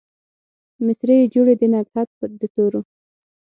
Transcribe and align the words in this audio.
مسرۍ 0.85 1.15
يې 1.19 1.31
جوړې 1.33 1.53
د 1.57 1.63
نګهت 1.73 2.09
د 2.39 2.41
تورو 2.53 2.81